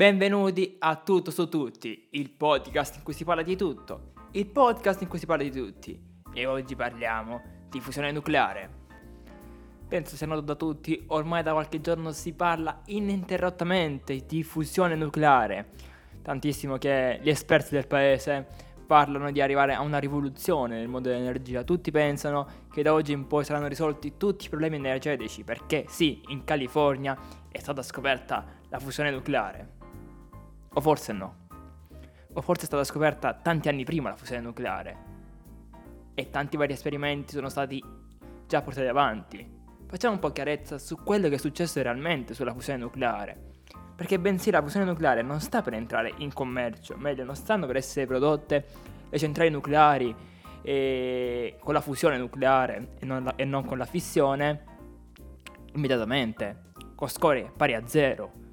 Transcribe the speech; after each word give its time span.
Benvenuti 0.00 0.76
a 0.78 0.96
Tutto 0.96 1.30
su 1.30 1.46
Tutti, 1.50 2.08
il 2.12 2.30
podcast 2.30 2.96
in 2.96 3.02
cui 3.02 3.12
si 3.12 3.22
parla 3.22 3.42
di 3.42 3.54
tutto, 3.54 4.12
il 4.30 4.46
podcast 4.46 5.02
in 5.02 5.08
cui 5.08 5.18
si 5.18 5.26
parla 5.26 5.42
di 5.42 5.50
tutti. 5.50 6.02
E 6.32 6.46
oggi 6.46 6.74
parliamo 6.74 7.42
di 7.68 7.80
fusione 7.80 8.10
nucleare. 8.10 8.70
Penso 9.86 10.16
sia 10.16 10.26
noto 10.26 10.40
da 10.40 10.54
tutti, 10.54 11.04
ormai 11.08 11.42
da 11.42 11.52
qualche 11.52 11.82
giorno 11.82 12.12
si 12.12 12.32
parla 12.32 12.80
ininterrottamente 12.86 14.24
di 14.24 14.42
fusione 14.42 14.94
nucleare. 14.94 15.72
Tantissimo 16.22 16.78
che 16.78 17.20
gli 17.20 17.28
esperti 17.28 17.74
del 17.74 17.86
paese 17.86 18.46
parlano 18.86 19.30
di 19.30 19.42
arrivare 19.42 19.74
a 19.74 19.82
una 19.82 19.98
rivoluzione 19.98 20.78
nel 20.78 20.88
mondo 20.88 21.10
dell'energia. 21.10 21.62
Tutti 21.62 21.90
pensano 21.90 22.48
che 22.72 22.80
da 22.82 22.94
oggi 22.94 23.12
in 23.12 23.26
poi 23.26 23.44
saranno 23.44 23.66
risolti 23.66 24.16
tutti 24.16 24.46
i 24.46 24.48
problemi 24.48 24.76
energetici, 24.76 25.44
perché 25.44 25.84
sì, 25.88 26.22
in 26.28 26.44
California 26.44 27.18
è 27.52 27.58
stata 27.58 27.82
scoperta 27.82 28.46
la 28.70 28.78
fusione 28.78 29.10
nucleare. 29.10 29.79
O 30.72 30.80
forse 30.80 31.12
no. 31.12 31.48
O 32.32 32.40
forse 32.42 32.62
è 32.62 32.66
stata 32.66 32.84
scoperta 32.84 33.34
tanti 33.34 33.68
anni 33.68 33.84
prima 33.84 34.10
la 34.10 34.16
fusione 34.16 34.40
nucleare. 34.40 35.08
E 36.14 36.30
tanti 36.30 36.56
vari 36.56 36.74
esperimenti 36.74 37.32
sono 37.32 37.48
stati 37.48 37.82
già 38.46 38.62
portati 38.62 38.86
avanti. 38.86 39.58
Facciamo 39.86 40.14
un 40.14 40.20
po' 40.20 40.30
chiarezza 40.30 40.78
su 40.78 40.96
quello 41.02 41.28
che 41.28 41.34
è 41.34 41.38
successo 41.38 41.82
realmente 41.82 42.34
sulla 42.34 42.52
fusione 42.52 42.78
nucleare. 42.78 43.48
Perché 43.96 44.20
bensì 44.20 44.50
la 44.52 44.62
fusione 44.62 44.86
nucleare 44.86 45.22
non 45.22 45.40
sta 45.40 45.60
per 45.60 45.74
entrare 45.74 46.14
in 46.18 46.32
commercio, 46.32 46.96
meglio, 46.96 47.24
non 47.24 47.34
stanno 47.34 47.66
per 47.66 47.76
essere 47.76 48.06
prodotte 48.06 48.66
le 49.10 49.18
centrali 49.18 49.50
nucleari 49.50 50.14
e 50.62 51.56
con 51.58 51.74
la 51.74 51.80
fusione 51.80 52.16
nucleare 52.16 52.92
e 52.98 53.04
non, 53.04 53.24
la, 53.24 53.34
e 53.34 53.44
non 53.44 53.64
con 53.64 53.76
la 53.76 53.84
fissione 53.84 54.64
immediatamente, 55.74 56.70
con 56.94 57.08
scorie 57.08 57.52
pari 57.54 57.74
a 57.74 57.86
zero 57.86 58.48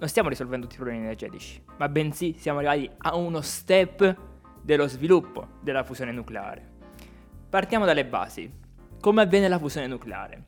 non 0.00 0.08
stiamo 0.08 0.30
risolvendo 0.30 0.64
tutti 0.64 0.76
i 0.76 0.82
problemi 0.82 1.04
energetici, 1.04 1.62
ma 1.76 1.86
bensì 1.90 2.34
siamo 2.38 2.60
arrivati 2.60 2.90
a 3.02 3.16
uno 3.16 3.42
step 3.42 4.16
dello 4.62 4.88
sviluppo 4.88 5.46
della 5.60 5.84
fusione 5.84 6.10
nucleare. 6.10 6.66
Partiamo 7.50 7.84
dalle 7.84 8.06
basi. 8.06 8.50
Come 8.98 9.22
avviene 9.22 9.46
la 9.46 9.58
fusione 9.58 9.86
nucleare? 9.86 10.44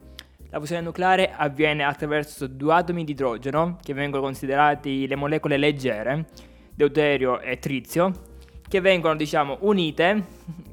La 0.49 0.59
fusione 0.59 0.81
nucleare 0.81 1.33
avviene 1.35 1.85
attraverso 1.85 2.47
due 2.47 2.73
atomi 2.73 3.05
di 3.05 3.13
idrogeno, 3.13 3.77
che 3.83 3.93
vengono 3.93 4.23
considerati 4.23 5.07
le 5.07 5.17
molecole 5.17 5.59
leggere, 5.59 6.29
deuterio 6.75 7.39
e 7.41 7.59
trizio, 7.59 8.11
che 8.67 8.81
vengono, 8.81 9.17
diciamo, 9.17 9.59
unite 9.61 10.25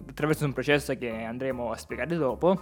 attraverso 0.08 0.46
un 0.46 0.54
processo 0.54 0.96
che 0.96 1.24
andremo 1.24 1.72
a 1.72 1.76
spiegare 1.76 2.16
dopo, 2.16 2.58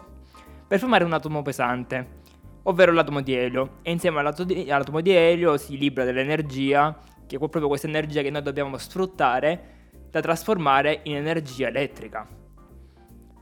per 0.68 0.80
formare 0.80 1.04
un 1.04 1.14
atomo 1.14 1.44
pesante 1.44 2.26
ovvero 2.68 2.92
l'atomo 2.92 3.22
di 3.22 3.34
elio. 3.34 3.78
E 3.82 3.92
insieme 3.92 4.20
all'atomo 4.20 5.02
di 5.02 5.12
elio 5.12 5.58
si 5.58 5.78
libera 5.78 6.06
dell'energia, 6.06 6.98
che 7.26 7.36
è 7.36 7.40
proprio 7.40 7.68
questa 7.68 7.88
energia 7.88 8.22
che 8.22 8.30
noi 8.30 8.42
dobbiamo 8.42 8.78
sfruttare 8.78 9.76
da 10.10 10.22
trasformare 10.22 11.02
in 11.04 11.16
energia 11.16 11.68
elettrica. 11.68 12.28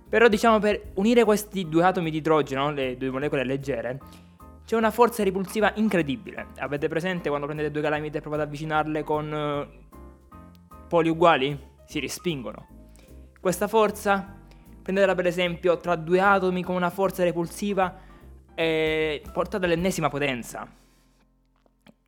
Però 0.07 0.27
diciamo 0.27 0.59
per 0.59 0.91
unire 0.95 1.23
questi 1.23 1.67
due 1.67 1.83
atomi 1.83 2.09
di 2.09 2.17
idrogeno, 2.17 2.71
le 2.71 2.97
due 2.97 3.09
molecole 3.09 3.43
leggere, 3.43 3.99
c'è 4.65 4.75
una 4.75 4.91
forza 4.91 5.23
repulsiva 5.23 5.71
incredibile. 5.75 6.47
Avete 6.57 6.87
presente 6.87 7.29
quando 7.29 7.45
prendete 7.45 7.71
due 7.71 7.81
calamite 7.81 8.19
e 8.19 8.21
provate 8.21 8.43
ad 8.43 8.47
avvicinarle 8.47 9.03
con 9.03 9.31
uh, 9.31 10.87
poli 10.87 11.09
uguali? 11.09 11.59
Si 11.85 11.99
respingono. 11.99 12.67
Questa 13.39 13.67
forza, 13.67 14.39
prendetela 14.81 15.13
per 15.13 15.27
esempio 15.27 15.77
tra 15.77 15.95
due 15.95 16.19
atomi 16.19 16.63
con 16.63 16.75
una 16.75 16.89
forza 16.89 17.23
repulsiva 17.23 18.04
è 18.55 19.21
portata 19.31 19.66
all'ennesima 19.66 20.09
potenza. 20.09 20.67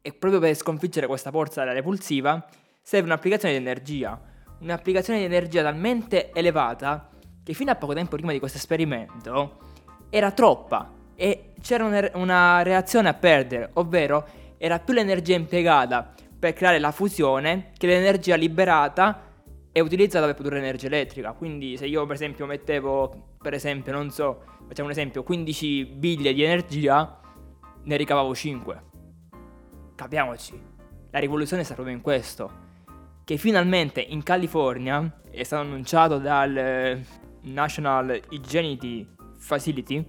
E 0.02 0.14
proprio 0.14 0.40
per 0.40 0.56
sconfiggere 0.56 1.06
questa 1.06 1.30
forza 1.30 1.64
repulsiva 1.72 2.44
serve 2.82 3.08
un'applicazione 3.08 3.54
di 3.54 3.60
energia. 3.60 4.20
Un'applicazione 4.60 5.20
di 5.20 5.26
energia 5.26 5.62
talmente 5.62 6.32
elevata 6.32 7.10
che 7.44 7.54
fino 7.54 7.72
a 7.72 7.76
poco 7.76 7.94
tempo 7.94 8.16
prima 8.16 8.32
di 8.32 8.40
questo 8.40 8.58
esperimento 8.58 9.60
era 10.10 10.32
troppa 10.32 10.92
e 11.16 11.54
c'era 11.62 12.10
una 12.14 12.62
reazione 12.64 13.10
a 13.10 13.14
perdere, 13.14 13.70
ovvero 13.74 14.26
era 14.58 14.80
più 14.80 14.94
l'energia 14.94 15.36
impiegata 15.36 16.14
per 16.40 16.54
creare 16.54 16.80
la 16.80 16.92
fusione 16.92 17.72
che 17.78 17.88
l'energia 17.88 18.36
liberata 18.36 19.27
e 19.78 19.80
utilizzata 19.80 20.26
per 20.26 20.34
produrre 20.34 20.58
energia 20.58 20.88
elettrica. 20.88 21.34
Quindi 21.34 21.78
se 21.78 21.86
io 21.86 22.04
per 22.08 22.16
esempio 22.16 22.48
mettevo, 22.48 23.36
per 23.40 23.54
esempio, 23.54 23.92
non 23.92 24.10
so, 24.10 24.42
facciamo 24.68 24.88
un 24.88 24.94
esempio, 24.94 25.22
15 25.22 25.86
biglie 25.86 26.34
di 26.34 26.42
energia, 26.42 27.20
ne 27.84 27.96
ricavavo 27.96 28.34
5. 28.34 28.84
Capiamoci, 29.94 30.60
la 31.12 31.20
rivoluzione 31.20 31.64
sta 31.64 31.76
proprio 31.76 31.96
in 31.96 32.02
questo. 32.02 32.66
Che 33.24 33.38
finalmente 33.38 34.02
in 34.02 34.24
California 34.24 35.22
è 35.30 35.44
stato 35.44 35.62
annunciato 35.62 36.18
dal 36.18 36.58
eh, 36.58 37.06
National 37.42 38.20
Hygienity 38.32 39.08
Facility, 39.38 40.04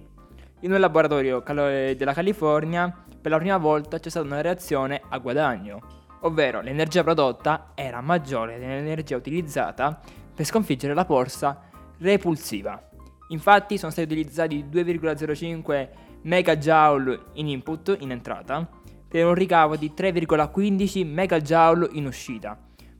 in 0.61 0.71
un 0.71 0.79
laboratorio 0.79 1.43
della 1.45 2.13
California, 2.13 3.03
per 3.21 3.29
la 3.29 3.37
prima 3.37 3.57
volta 3.57 3.99
c'è 3.99 4.09
stata 4.09 4.25
una 4.25 4.41
reazione 4.41 4.99
a 5.09 5.19
guadagno 5.19 5.98
ovvero 6.21 6.61
l'energia 6.61 7.03
prodotta 7.03 7.71
era 7.75 8.01
maggiore 8.01 8.59
dell'energia 8.59 9.15
utilizzata 9.15 9.99
per 10.33 10.45
sconfiggere 10.45 10.93
la 10.93 11.05
forza 11.05 11.61
repulsiva. 11.99 12.81
Infatti 13.29 13.77
sono 13.77 13.91
stati 13.91 14.11
utilizzati 14.11 14.65
2,05 14.69 15.89
MJ 16.23 17.19
in 17.33 17.47
input 17.47 17.95
in 17.99 18.11
entrata 18.11 18.67
per 19.07 19.25
un 19.25 19.33
ricavo 19.33 19.75
di 19.75 19.91
3,15 19.95 21.05
MJ 21.05 21.95
in 21.95 22.05
uscita, 22.05 22.57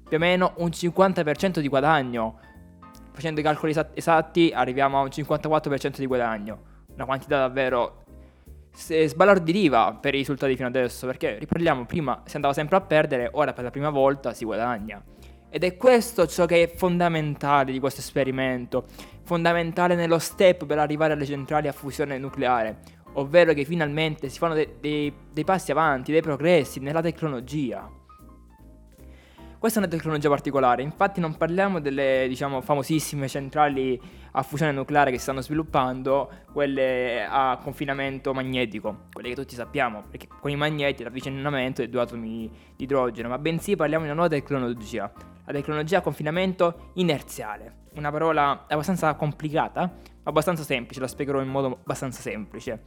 più 0.07 0.17
o 0.17 0.19
meno 0.19 0.53
un 0.57 0.69
50% 0.69 1.59
di 1.59 1.67
guadagno. 1.67 2.39
Facendo 3.11 3.39
i 3.39 3.43
calcoli 3.43 3.75
esatti 3.93 4.51
arriviamo 4.53 4.97
a 4.97 5.01
un 5.01 5.09
54% 5.09 5.97
di 5.97 6.05
guadagno, 6.05 6.61
una 6.93 7.05
quantità 7.05 7.37
davvero 7.37 8.05
sbalordiriva 8.79 9.97
per 9.99 10.15
i 10.15 10.19
risultati 10.19 10.55
fino 10.55 10.67
adesso, 10.67 11.05
perché 11.05 11.37
riparliamo, 11.37 11.85
prima 11.85 12.23
si 12.25 12.35
andava 12.35 12.53
sempre 12.53 12.77
a 12.77 12.81
perdere, 12.81 13.29
ora 13.33 13.53
per 13.53 13.65
la 13.65 13.71
prima 13.71 13.89
volta 13.89 14.33
si 14.33 14.45
guadagna. 14.45 15.03
Ed 15.49 15.63
è 15.63 15.77
questo 15.77 16.27
ciò 16.27 16.45
che 16.45 16.63
è 16.63 16.67
fondamentale 16.67 17.71
di 17.71 17.79
questo 17.79 18.01
esperimento, 18.01 18.85
fondamentale 19.23 19.95
nello 19.95 20.19
step 20.19 20.65
per 20.65 20.77
arrivare 20.79 21.13
alle 21.13 21.25
centrali 21.25 21.67
a 21.67 21.71
fusione 21.71 22.17
nucleare, 22.17 22.77
ovvero 23.13 23.53
che 23.53 23.65
finalmente 23.65 24.29
si 24.29 24.37
fanno 24.37 24.53
dei, 24.53 24.69
dei, 24.79 25.13
dei 25.31 25.43
passi 25.43 25.71
avanti, 25.71 26.11
dei 26.11 26.21
progressi 26.21 26.79
nella 26.79 27.01
tecnologia. 27.01 27.98
Questa 29.59 29.81
è 29.81 29.83
una 29.83 29.91
tecnologia 29.91 30.29
particolare, 30.29 30.83
infatti 30.83 31.19
non 31.19 31.35
parliamo 31.35 31.81
delle 31.81 32.27
diciamo, 32.29 32.61
famosissime 32.61 33.27
centrali 33.27 33.99
a 34.31 34.41
fusione 34.41 34.71
nucleare 34.71 35.11
che 35.11 35.17
si 35.17 35.23
stanno 35.23 35.41
sviluppando, 35.41 36.31
quelle 36.53 37.25
a 37.29 37.59
confinamento 37.61 38.33
magnetico, 38.33 39.07
quelle 39.11 39.27
che 39.27 39.35
tutti 39.35 39.55
sappiamo, 39.55 40.05
perché 40.09 40.29
con 40.29 40.49
i 40.49 40.55
magneti 40.55 41.03
l'avvicinamento 41.03 41.81
dei 41.81 41.89
due 41.89 41.99
atomi 41.99 42.49
di 42.77 42.83
idrogeno, 42.85 43.27
ma 43.27 43.37
bensì 43.37 43.75
parliamo 43.75 44.05
di 44.05 44.09
una 44.09 44.17
nuova 44.17 44.33
tecnologia, 44.33 45.11
la 45.43 45.51
tecnologia 45.51 45.97
a 45.97 46.01
confinamento 46.01 46.91
inerziale, 46.93 47.87
una 47.95 48.11
parola 48.11 48.63
abbastanza 48.65 49.13
complicata, 49.15 49.81
ma 49.81 49.91
abbastanza 50.23 50.63
semplice, 50.63 51.01
la 51.01 51.07
spiegherò 51.07 51.41
in 51.41 51.49
modo 51.49 51.79
abbastanza 51.81 52.21
semplice. 52.21 52.83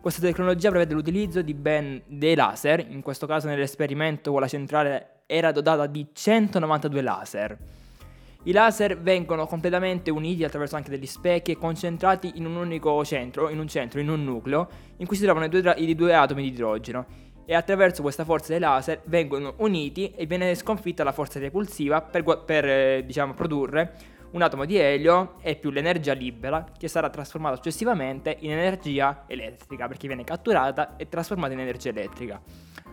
Questa 0.00 0.22
tecnologia 0.22 0.70
prevede 0.70 0.94
l'utilizzo 0.94 1.42
di 1.42 1.52
ben 1.52 2.00
dei 2.06 2.34
laser, 2.34 2.86
in 2.88 3.02
questo 3.02 3.26
caso 3.26 3.48
nell'esperimento 3.48 4.30
con 4.30 4.40
la 4.40 4.48
centrale 4.48 5.24
era 5.26 5.52
dotata 5.52 5.84
di 5.84 6.06
192 6.10 7.02
laser. 7.02 7.58
I 8.44 8.52
laser 8.52 8.98
vengono 8.98 9.46
completamente 9.46 10.10
uniti 10.10 10.42
attraverso 10.42 10.76
anche 10.76 10.88
degli 10.88 11.04
specchi 11.04 11.50
e 11.50 11.58
concentrati 11.58 12.32
in 12.36 12.46
un 12.46 12.56
unico 12.56 13.04
centro, 13.04 13.50
in 13.50 13.58
un 13.58 13.68
centro, 13.68 14.00
in 14.00 14.08
un 14.08 14.24
nucleo, 14.24 14.68
in 14.96 15.06
cui 15.06 15.16
si 15.16 15.24
trovano 15.24 15.44
i 15.44 15.48
due, 15.50 15.74
i 15.76 15.94
due 15.94 16.14
atomi 16.14 16.44
di 16.44 16.48
idrogeno. 16.48 17.04
E 17.44 17.54
attraverso 17.54 18.00
questa 18.00 18.24
forza 18.24 18.52
dei 18.52 18.60
laser 18.60 19.02
vengono 19.04 19.52
uniti 19.58 20.12
e 20.12 20.24
viene 20.24 20.54
sconfitta 20.54 21.04
la 21.04 21.12
forza 21.12 21.38
repulsiva 21.38 22.00
per, 22.00 22.24
per 22.46 22.64
eh, 22.64 23.02
diciamo, 23.04 23.34
produrre 23.34 23.92
un 24.32 24.42
atomo 24.42 24.64
di 24.64 24.76
elio 24.76 25.34
e 25.40 25.56
più 25.56 25.70
l'energia 25.70 26.12
libera 26.12 26.64
che 26.76 26.88
sarà 26.88 27.10
trasformata 27.10 27.56
successivamente 27.56 28.36
in 28.40 28.52
energia 28.52 29.24
elettrica 29.26 29.88
perché 29.88 30.06
viene 30.06 30.24
catturata 30.24 30.96
e 30.96 31.08
trasformata 31.08 31.52
in 31.52 31.60
energia 31.60 31.90
elettrica. 31.90 32.40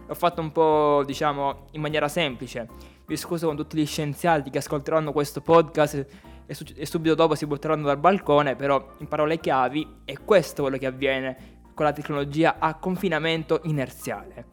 L'ho 0.07 0.15
fatto 0.15 0.41
un 0.41 0.51
po', 0.51 1.03
diciamo, 1.05 1.67
in 1.71 1.81
maniera 1.81 2.07
semplice. 2.07 2.67
Vi 3.05 3.15
scuso 3.17 3.47
con 3.47 3.55
tutti 3.55 3.77
gli 3.77 3.85
scienziati 3.85 4.49
che 4.49 4.59
ascolteranno 4.59 5.11
questo 5.11 5.41
podcast 5.41 6.07
e, 6.45 6.53
su- 6.53 6.65
e 6.75 6.85
subito 6.85 7.13
dopo 7.13 7.35
si 7.35 7.45
butteranno 7.45 7.85
dal 7.85 7.97
balcone, 7.97 8.55
però 8.55 8.93
in 8.99 9.07
parole 9.07 9.39
chiavi 9.39 10.01
è 10.05 10.17
questo 10.23 10.63
quello 10.63 10.77
che 10.77 10.85
avviene 10.85 11.55
con 11.73 11.85
la 11.85 11.93
tecnologia 11.93 12.55
a 12.57 12.75
confinamento 12.75 13.59
inerziale. 13.65 14.45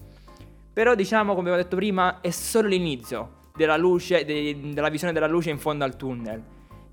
Però 0.72 0.94
diciamo, 0.94 1.34
come 1.34 1.52
ho 1.52 1.56
detto 1.56 1.76
prima, 1.76 2.20
è 2.20 2.30
solo 2.30 2.68
l'inizio 2.68 3.42
della 3.56 3.76
luce, 3.76 4.24
de- 4.24 4.58
della 4.72 4.88
visione 4.88 5.12
della 5.12 5.28
luce 5.28 5.50
in 5.50 5.58
fondo 5.58 5.84
al 5.84 5.96
tunnel. 5.96 6.42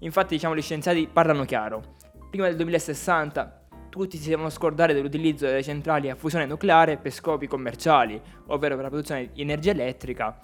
Infatti, 0.02 0.36
diciamo, 0.36 0.56
gli 0.56 0.62
scienziati 0.62 1.08
parlano 1.12 1.46
chiaro. 1.46 1.96
Prima 2.30 2.48
del 2.48 2.56
2060 2.56 3.60
tutti 3.90 4.18
si 4.18 4.30
devono 4.30 4.50
scordare 4.50 4.94
dell'utilizzo 4.94 5.46
delle 5.46 5.64
centrali 5.64 6.10
a 6.10 6.16
fusione 6.16 6.46
nucleare 6.46 6.98
per 6.98 7.12
scopi 7.12 7.46
commerciali, 7.46 8.20
ovvero 8.48 8.76
per 8.76 8.84
la 8.84 8.90
produzione 8.90 9.32
di 9.34 9.42
energia 9.42 9.72
elettrica 9.72 10.40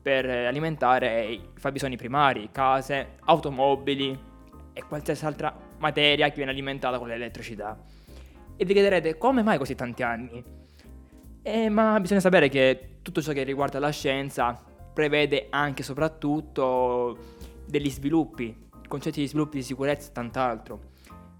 per 0.00 0.26
alimentare 0.26 1.26
i 1.26 1.48
fabbisogni 1.54 1.96
primari, 1.96 2.48
case, 2.50 3.16
automobili 3.26 4.18
e 4.72 4.82
qualsiasi 4.84 5.26
altra 5.26 5.54
materia 5.78 6.28
che 6.28 6.36
viene 6.36 6.50
alimentata 6.50 6.98
con 6.98 7.08
l'elettricità. 7.08 7.78
E 8.56 8.64
vi 8.64 8.72
chiederete 8.72 9.18
come 9.18 9.42
mai 9.42 9.58
così 9.58 9.74
tanti 9.74 10.02
anni? 10.02 10.42
Eh, 11.42 11.68
ma 11.68 12.00
bisogna 12.00 12.20
sapere 12.20 12.48
che 12.48 12.98
tutto 13.02 13.20
ciò 13.20 13.32
che 13.32 13.42
riguarda 13.42 13.78
la 13.78 13.90
scienza 13.90 14.58
prevede 14.94 15.48
anche 15.50 15.82
e 15.82 15.84
soprattutto 15.84 17.18
degli 17.66 17.90
sviluppi, 17.90 18.67
concetti 18.88 19.20
di 19.20 19.28
sviluppo 19.28 19.56
di 19.56 19.62
sicurezza 19.62 20.08
e 20.08 20.12
tant'altro. 20.12 20.80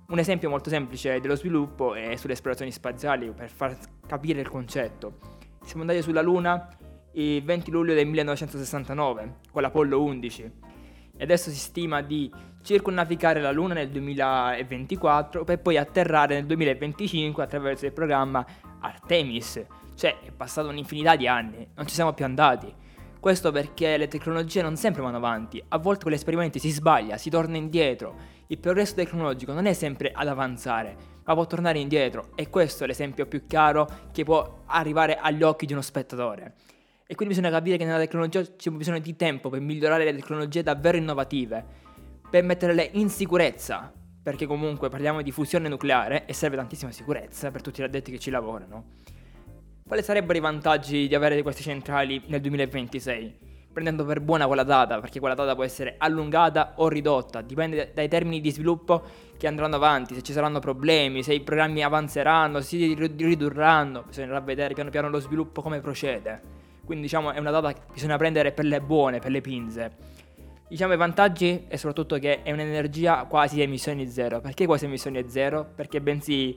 Un 0.09 0.19
esempio 0.19 0.49
molto 0.49 0.71
semplice 0.71 1.21
dello 1.21 1.35
sviluppo 1.35 1.95
è 1.95 2.17
sulle 2.17 2.35
esplorazioni 2.35 2.71
spaziali, 2.71 3.31
per 3.31 3.51
far 3.51 3.77
capire 4.07 4.41
il 4.41 4.49
concetto. 4.49 5.19
Siamo 5.65 5.83
andati 5.83 6.01
sulla 6.01 6.23
Luna 6.23 6.69
il 7.13 7.43
20 7.43 7.71
luglio 7.71 7.95
del 7.95 8.07
1969 8.07 9.41
con 9.51 9.63
l'Apollo 9.63 10.03
11 10.03 10.53
e 11.17 11.23
adesso 11.23 11.51
si 11.51 11.57
stima 11.57 12.01
di 12.01 12.33
circonnavigare 12.63 13.41
la 13.41 13.51
Luna 13.51 13.75
nel 13.75 13.91
2024 13.91 15.45
per 15.45 15.61
poi 15.61 15.77
atterrare 15.77 16.37
nel 16.37 16.47
2025 16.47 17.43
attraverso 17.43 17.87
il 17.87 17.93
programma 17.93 18.47
Artemis. 18.81 19.65
Cioè 19.95 20.21
è 20.21 20.31
passata 20.31 20.69
un'infinità 20.69 21.17
di 21.17 21.27
anni, 21.27 21.67
non 21.75 21.87
ci 21.87 21.95
siamo 21.95 22.13
più 22.13 22.25
andati. 22.25 22.73
Questo 23.21 23.51
perché 23.51 23.97
le 23.97 24.07
tecnologie 24.07 24.63
non 24.63 24.77
sempre 24.77 25.03
vanno 25.03 25.17
avanti, 25.17 25.61
a 25.69 25.79
volte 25.79 26.05
con 26.05 26.13
gli 26.13 26.15
esperimenti 26.15 26.61
si 26.61 26.71
sbaglia, 26.71 27.17
si 27.17 27.31
torna 27.31 27.57
indietro. 27.57 28.15
Il 28.47 28.59
progresso 28.59 28.95
tecnologico 28.95 29.53
non 29.53 29.67
è 29.67 29.73
sempre 29.73 30.13
ad 30.15 30.29
avanzare, 30.29 30.97
ma 31.25 31.35
può 31.35 31.45
tornare 31.47 31.81
indietro 31.81 32.29
e 32.37 32.49
questo 32.49 32.85
è 32.85 32.87
l'esempio 32.87 33.27
più 33.27 33.45
chiaro 33.47 33.89
che 34.13 34.23
può 34.23 34.63
arrivare 34.67 35.17
agli 35.17 35.43
occhi 35.43 35.67
di 35.67 35.73
uno 35.73 35.83
spettatore. 35.83 36.55
E 37.09 37.17
quindi 37.17 37.35
bisogna 37.35 37.53
capire 37.53 37.77
che 37.77 37.85
nella 37.85 37.99
tecnologia 37.99 38.41
c'è 38.41 38.71
bisogno 38.71 39.01
di 39.01 39.17
tempo 39.17 39.49
per 39.49 39.61
migliorare 39.61 40.05
le 40.05 40.15
tecnologie 40.15 40.63
davvero 40.63 40.97
innovative, 40.97 41.65
per 42.31 42.45
metterle 42.45 42.89
in 42.93 43.09
sicurezza, 43.11 43.93
perché 44.23 44.47
comunque 44.47 44.91
parliamo 44.91 45.23
di 45.23 45.33
fusione 45.33 45.69
nucleare 45.69 46.25
e 46.25 46.33
serve 46.33 46.55
tantissima 46.55 46.93
sicurezza 46.93 47.51
per 47.51 47.63
tutti 47.63 47.81
gli 47.81 47.85
addetti 47.85 48.13
che 48.13 48.19
ci 48.21 48.31
lavorano. 48.31 48.97
Quali 49.89 50.03
sarebbero 50.03 50.37
i 50.37 50.43
vantaggi 50.43 51.09
di 51.09 51.15
avere 51.15 51.41
queste 51.41 51.63
centrali 51.63 52.21
nel 52.27 52.43
2026? 52.43 53.39
Prendendo 53.73 54.05
per 54.05 54.21
buona 54.21 54.47
quella 54.47 54.63
data, 54.63 55.01
perché 55.01 55.19
quella 55.19 55.35
data 55.35 55.55
può 55.55 55.65
essere 55.65 55.95
allungata 55.97 56.75
o 56.77 56.89
ridotta, 56.89 57.41
dipende 57.41 57.93
dai 57.95 58.07
termini 58.07 58.43
di 58.43 58.51
sviluppo 58.51 59.03
che 59.39 59.47
andranno 59.47 59.77
avanti, 59.77 60.15
se 60.15 60.21
ci 60.21 60.35
saranno 60.35 60.59
problemi, 60.59 61.23
se 61.23 61.33
i 61.33 61.41
programmi 61.41 61.83
avanzeranno, 61.83 62.61
si 62.61 62.93
ridurranno, 62.93 64.03
bisognerà 64.07 64.41
vedere 64.41 64.75
piano 64.75 64.91
piano 64.91 65.09
lo 65.09 65.21
sviluppo 65.21 65.63
come 65.63 65.81
procede. 65.81 66.39
Quindi 66.85 67.05
diciamo 67.05 67.31
è 67.31 67.39
una 67.39 67.51
data 67.51 67.73
che 67.73 67.81
bisogna 67.91 68.19
prendere 68.19 68.53
per 68.53 68.67
le 68.67 68.83
buone, 68.83 69.21
per 69.21 69.31
le 69.31 69.41
pinze. 69.41 69.97
Diciamo 70.69 70.93
i 70.93 70.99
vantaggi 70.99 71.65
è 71.67 71.77
soprattutto 71.77 72.19
che 72.19 72.43
è 72.43 72.53
un'energia 72.53 73.25
quasi 73.25 73.63
emissioni 73.63 74.07
zero. 74.07 74.43
Perché 74.43 74.67
quasi 74.67 74.85
emissioni 74.85 75.27
zero? 75.31 75.67
Perché 75.75 76.03
bensì 76.03 76.55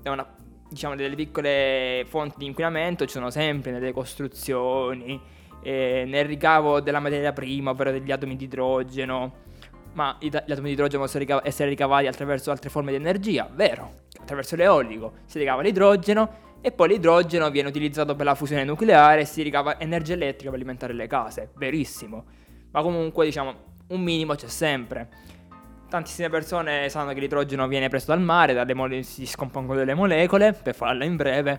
è 0.00 0.08
una 0.10 0.24
diciamo, 0.68 0.94
delle 0.94 1.14
piccole 1.14 2.04
fonti 2.06 2.36
di 2.38 2.46
inquinamento 2.46 3.04
ci 3.06 3.12
sono 3.12 3.30
sempre 3.30 3.70
nelle 3.70 3.92
costruzioni, 3.92 5.20
eh, 5.62 6.04
nel 6.06 6.24
ricavo 6.24 6.80
della 6.80 7.00
materia 7.00 7.32
prima, 7.32 7.70
ovvero 7.70 7.90
degli 7.90 8.10
atomi 8.10 8.36
di 8.36 8.44
idrogeno. 8.44 9.46
Ma 9.94 10.16
gli 10.20 10.28
atomi 10.28 10.68
di 10.68 10.72
idrogeno 10.72 11.02
possono 11.02 11.40
essere 11.42 11.68
ricavati 11.68 12.06
attraverso 12.06 12.50
altre 12.50 12.70
forme 12.70 12.90
di 12.90 12.96
energia, 12.96 13.48
vero? 13.52 14.02
Attraverso 14.20 14.54
l'eolico 14.54 15.12
si 15.24 15.38
ricava 15.38 15.62
l'idrogeno 15.62 16.46
e 16.60 16.72
poi 16.72 16.88
l'idrogeno 16.88 17.50
viene 17.50 17.68
utilizzato 17.68 18.14
per 18.14 18.26
la 18.26 18.34
fusione 18.34 18.64
nucleare 18.64 19.22
e 19.22 19.24
si 19.24 19.42
ricava 19.42 19.80
energia 19.80 20.12
elettrica 20.12 20.50
per 20.50 20.58
alimentare 20.58 20.92
le 20.92 21.06
case, 21.06 21.50
verissimo. 21.56 22.24
Ma 22.70 22.82
comunque 22.82 23.24
diciamo 23.24 23.54
un 23.88 24.00
minimo 24.02 24.34
c'è 24.34 24.48
sempre. 24.48 25.08
Tantissime 25.88 26.28
persone 26.28 26.90
sanno 26.90 27.14
che 27.14 27.20
l'idrogeno 27.20 27.66
viene 27.66 27.88
preso 27.88 28.06
dal 28.08 28.20
mare, 28.20 28.52
dalle 28.52 28.74
mole- 28.74 29.02
si 29.02 29.24
scompongono 29.24 29.78
delle 29.78 29.94
molecole, 29.94 30.52
per 30.52 30.74
farla 30.74 31.06
in 31.06 31.16
breve, 31.16 31.58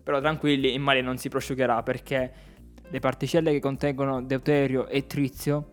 però 0.00 0.20
tranquilli, 0.20 0.72
il 0.72 0.78
mare 0.78 1.00
non 1.00 1.18
si 1.18 1.28
prosciugherà 1.28 1.82
perché 1.82 2.32
le 2.88 3.00
particelle 3.00 3.50
che 3.50 3.58
contengono 3.58 4.22
deuterio 4.22 4.86
e 4.86 5.06
trizio 5.06 5.70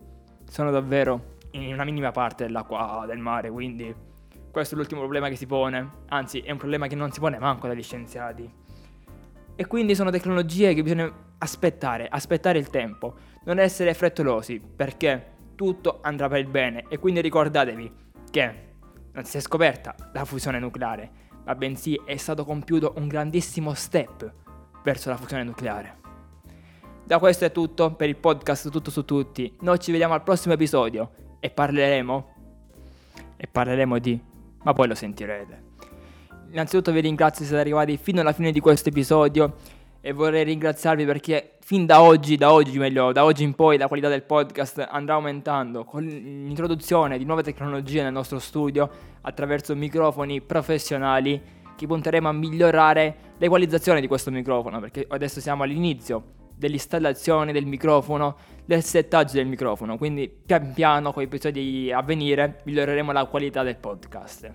sono 0.48 0.72
davvero 0.72 1.36
in 1.52 1.72
una 1.72 1.84
minima 1.84 2.10
parte 2.10 2.44
dell'acqua 2.44 3.04
del 3.06 3.18
mare, 3.18 3.50
quindi 3.50 3.94
questo 4.50 4.74
è 4.74 4.78
l'ultimo 4.78 5.00
problema 5.00 5.28
che 5.28 5.36
si 5.36 5.46
pone, 5.46 5.88
anzi 6.08 6.40
è 6.40 6.50
un 6.50 6.58
problema 6.58 6.88
che 6.88 6.96
non 6.96 7.12
si 7.12 7.20
pone 7.20 7.38
manco 7.38 7.68
dagli 7.68 7.82
scienziati. 7.82 8.52
E 9.54 9.66
quindi 9.66 9.94
sono 9.94 10.10
tecnologie 10.10 10.74
che 10.74 10.82
bisogna 10.82 11.08
aspettare, 11.38 12.08
aspettare 12.08 12.58
il 12.58 12.68
tempo, 12.68 13.14
non 13.44 13.60
essere 13.60 13.94
frettolosi, 13.94 14.60
perché 14.60 15.31
tutto 15.54 15.98
andrà 16.02 16.28
per 16.28 16.38
il 16.38 16.46
bene 16.46 16.84
e 16.88 16.98
quindi 16.98 17.20
ricordatevi 17.20 17.92
che 18.30 18.70
non 19.12 19.24
si 19.24 19.36
è 19.36 19.40
scoperta 19.40 19.94
la 20.12 20.24
fusione 20.24 20.58
nucleare, 20.58 21.10
ma 21.44 21.54
bensì 21.54 22.00
è 22.04 22.16
stato 22.16 22.44
compiuto 22.44 22.94
un 22.96 23.08
grandissimo 23.08 23.74
step 23.74 24.32
verso 24.82 25.10
la 25.10 25.16
fusione 25.16 25.44
nucleare. 25.44 26.00
Da 27.04 27.18
questo 27.18 27.44
è 27.44 27.52
tutto 27.52 27.94
per 27.94 28.08
il 28.08 28.16
podcast 28.16 28.70
Tutto 28.70 28.90
su 28.90 29.04
tutti. 29.04 29.54
Noi 29.60 29.78
ci 29.78 29.90
vediamo 29.90 30.14
al 30.14 30.22
prossimo 30.22 30.54
episodio 30.54 31.10
e 31.40 31.50
parleremo 31.50 32.34
e 33.36 33.46
parleremo 33.46 33.98
di 33.98 34.30
ma 34.62 34.72
poi 34.72 34.88
lo 34.88 34.94
sentirete. 34.94 35.70
Innanzitutto 36.50 36.92
vi 36.92 37.00
ringrazio 37.00 37.40
se 37.40 37.46
siete 37.46 37.60
arrivati 37.60 37.96
fino 37.96 38.20
alla 38.20 38.32
fine 38.32 38.52
di 38.52 38.60
questo 38.60 38.90
episodio 38.90 39.56
e 40.04 40.12
vorrei 40.12 40.42
ringraziarvi 40.42 41.04
perché 41.04 41.52
fin 41.60 41.86
da 41.86 42.02
oggi, 42.02 42.36
da 42.36 42.52
oggi 42.52 42.76
meglio, 42.76 43.12
da 43.12 43.24
oggi 43.24 43.44
in 43.44 43.54
poi 43.54 43.78
la 43.78 43.86
qualità 43.86 44.08
del 44.08 44.24
podcast 44.24 44.84
andrà 44.90 45.14
aumentando 45.14 45.84
con 45.84 46.02
l'introduzione 46.02 47.18
di 47.18 47.24
nuove 47.24 47.44
tecnologie 47.44 48.02
nel 48.02 48.12
nostro 48.12 48.40
studio 48.40 48.90
attraverso 49.20 49.76
microfoni 49.76 50.40
professionali 50.40 51.40
che 51.76 51.86
punteremo 51.86 52.28
a 52.28 52.32
migliorare 52.32 53.16
l'equalizzazione 53.38 54.00
di 54.00 54.08
questo 54.08 54.32
microfono 54.32 54.80
perché 54.80 55.06
adesso 55.08 55.40
siamo 55.40 55.62
all'inizio 55.62 56.40
dell'installazione 56.56 57.52
del 57.52 57.66
microfono, 57.66 58.36
del 58.64 58.82
settaggio 58.82 59.34
del 59.34 59.46
microfono, 59.46 59.96
quindi 59.98 60.28
pian 60.28 60.72
piano 60.72 61.12
con 61.12 61.22
i 61.22 61.26
episodi 61.26 61.92
a 61.92 62.02
venire 62.02 62.60
miglioreremo 62.64 63.12
la 63.12 63.24
qualità 63.26 63.62
del 63.62 63.76
podcast. 63.76 64.52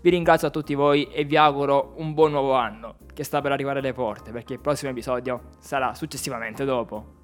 Vi 0.00 0.10
ringrazio 0.10 0.46
a 0.46 0.50
tutti 0.50 0.74
voi 0.74 1.08
e 1.10 1.24
vi 1.24 1.36
auguro 1.36 1.94
un 1.96 2.14
buon 2.14 2.30
nuovo 2.30 2.54
anno 2.54 2.98
che 3.12 3.24
sta 3.24 3.40
per 3.40 3.50
arrivare 3.50 3.80
alle 3.80 3.92
porte 3.92 4.30
perché 4.30 4.52
il 4.52 4.60
prossimo 4.60 4.92
episodio 4.92 5.50
sarà 5.58 5.92
successivamente 5.94 6.64
dopo. 6.64 7.17